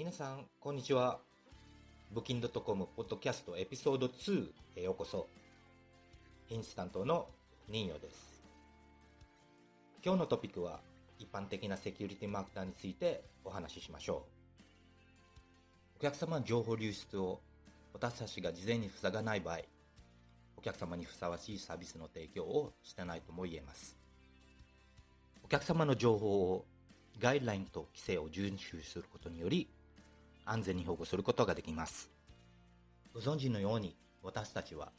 [0.00, 1.18] 皆さん、こんにちは。
[2.10, 5.28] ブキンドットコムポッドキャストエピソード2へようこそ。
[6.48, 7.28] インスタントの
[7.68, 8.42] ニーヨです。
[10.02, 10.80] 今日のトピックは、
[11.18, 14.24] 一般的なセキュリティマーケターについてお話ししましょ
[14.56, 14.62] う。
[15.98, 17.42] お客様の情報流出を
[17.92, 19.58] 私たちが事前に塞がない場合、
[20.56, 23.98] お客様にふさわしいサービスの提供をしてないとも言えます。
[25.44, 26.64] お客様の情報を
[27.18, 29.68] ガイドラインと規制を遵守することにより
[30.44, 32.10] 安全に保護することができます。
[33.14, 34.92] ご存知のように私たちは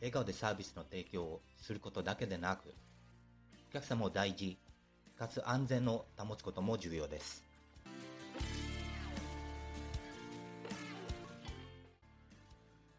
[0.00, 2.74] 笑顔でサービスの提供をすることだけでなく
[3.70, 4.58] お客様を大事
[5.18, 7.44] かつ安全を保つことも重要です。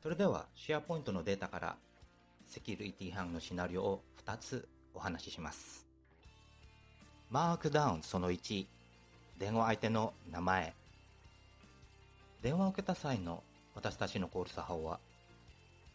[0.02, 1.76] それではシェアポイントのデータから
[2.48, 5.88] セキュリティ違反のシナリオを2つお話しします。
[7.30, 8.66] マークダウンその1
[9.40, 10.74] 電話相手の名前
[12.44, 13.42] 電話を受けた際の
[13.74, 15.00] 私たちのコール作法は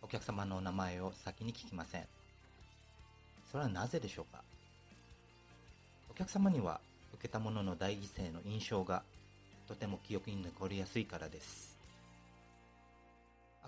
[0.00, 2.06] お客様のお名前を先に聞きません。
[3.52, 4.42] それはなぜでしょうか？
[6.10, 6.80] お客様には
[7.12, 9.02] 受けたものの大犠牲の印象が
[9.66, 11.76] とても記憶に残りやすいからです。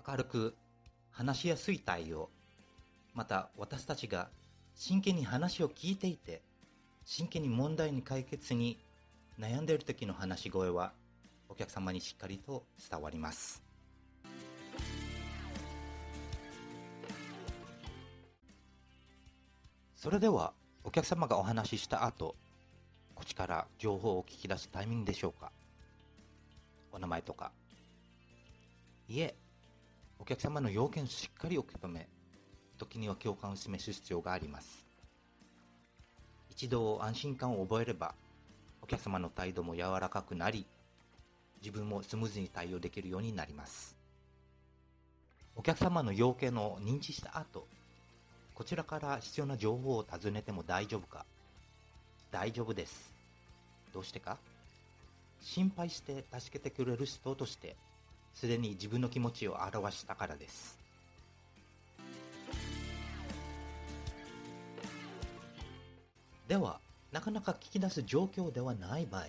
[0.07, 0.55] 明るく
[1.11, 2.29] 話しやすい対応
[3.13, 4.29] また私たちが
[4.75, 6.41] 真剣に話を聞いていて
[7.05, 8.79] 真剣に問題に解決に
[9.39, 10.93] 悩んでいる時の話し声は
[11.51, 13.61] お客様にしっかりと伝わります。
[19.95, 20.53] それでは
[20.85, 22.35] お客様がお話しした後
[23.13, 25.51] こっちから情報を聞き出すタイミングでしょうか。
[26.93, 27.51] お名前とか。
[29.09, 29.35] いえ
[30.19, 32.07] お客様の要件をしっかり受け止め
[32.77, 34.87] 時には共感を示す必要があります。
[36.49, 38.15] 一度安心感を覚えれば
[38.81, 40.65] お客様の態度も柔らかくなり
[41.61, 43.95] 自分もスムーズに対応できるようになります。
[45.55, 47.67] お客様の要件を認知した後
[48.55, 51.25] こちらから必要な情報を尋ねても大丈夫か？
[52.31, 53.13] 大丈夫です。
[53.93, 54.37] どうしてか？
[55.41, 57.75] 心配して助けてくれる人として
[58.33, 60.77] すでに自分の気持ちを表したからです。
[66.47, 66.79] では
[67.11, 69.25] なかなか聞き出す状況ではない場合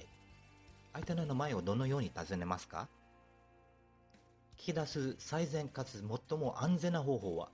[0.94, 2.86] 相手の前をどのように尋ねますか？
[4.58, 7.48] 聞き出す最善かつ最も安全な方法は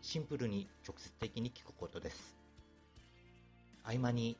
[0.00, 2.36] シンプルに直接的に聞くことです。
[3.84, 4.36] 合間に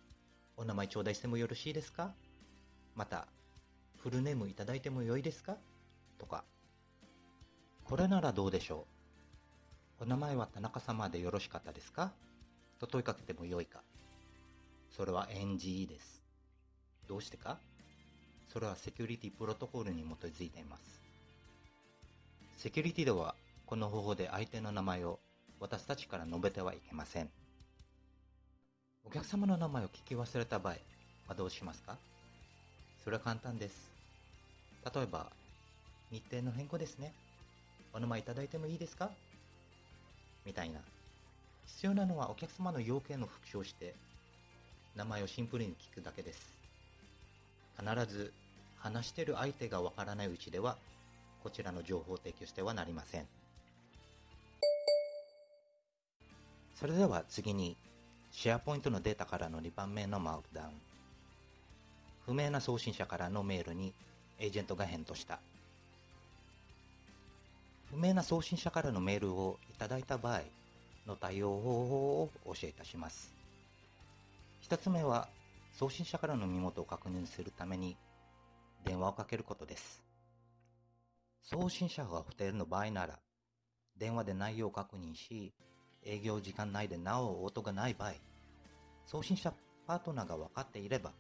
[0.57, 2.13] お名前頂戴してもよろしいですか？
[2.97, 3.29] また
[3.99, 5.57] フルネームいただいてもよいですか？
[6.19, 6.45] とか
[7.85, 8.87] これならどうでしょ
[10.01, 12.13] うお名前は田中様でよろしかったですか？
[12.81, 13.83] と問いかけてもよいか。
[14.91, 16.23] それは NG です。
[17.09, 17.59] どうしてか？
[18.53, 20.83] それはセキュリティプロトコルに基づいています。
[22.59, 25.19] セキュリティでは、この方法で相手の名前を
[25.59, 27.31] 私たちから述べてはいけません。
[29.07, 30.75] お客様の名前を聞き忘れた場合
[31.29, 31.97] はどうしますか？
[33.03, 33.91] それは簡単です。
[34.95, 35.29] 例えば、
[36.11, 37.15] 日程の変更ですね。
[37.95, 39.11] お名前いただいてもいいですか？
[40.45, 40.81] みたいな。
[41.67, 43.95] 必要なのはお客様の要件を復唱して、
[44.95, 46.62] 名前をシンプルに聞くだけです。
[47.85, 48.33] 必ず
[48.79, 50.77] 話してる相手がわからないうちでは、
[51.43, 53.27] こちらの情報を提供してはなりません。
[56.77, 57.77] それでは次に、
[58.31, 60.71] シェアポイントのデータからの2番目のマウクダウン。
[62.25, 63.93] 不明な送信者からのメールに
[64.39, 65.41] エージェントが返答した。
[67.91, 70.43] 不明な送信者からのメールをいただいた場合
[71.07, 73.35] の対応方法をお教えいたします。
[74.61, 75.29] 一つ目は、
[75.73, 77.97] 送信者からの身元を確認するために
[78.85, 80.05] 電話をかけることです。
[81.41, 83.19] 送信者が不定の場合なら、
[83.97, 85.53] 電話で内容を確認し、
[86.05, 88.13] 営業時間内でなお応答がない場合、
[89.07, 89.53] 送信者
[89.87, 91.13] パートナーが分かっていれば、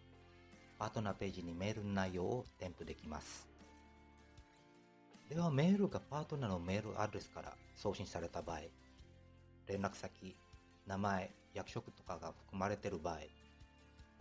[0.78, 3.48] パートナーページにメールの内容を添付できます。
[5.28, 8.60] ではメールがパートナーのメールアドレスから送信された場合、
[9.66, 10.36] 連絡先、
[10.86, 13.18] 名前、役職とかが含まれている場合、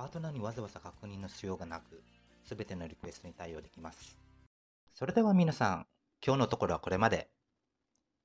[0.02, 2.02] パートナーにわざわざ確認の必要がなく、
[2.44, 4.18] すべてのリクエストに対応できます。
[4.96, 5.86] それでは皆さん、
[6.26, 7.30] 今日のところはこれまで。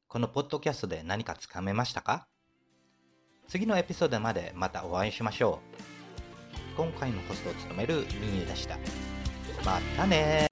[0.09, 2.29] このポッドキャストで何かつかめましたか？
[3.49, 5.61] 次のエピソードまでまたお会いしましょ
[6.75, 6.79] う。
[6.79, 8.79] 今回のホストを務めるミニューでした。
[9.63, 10.49] またね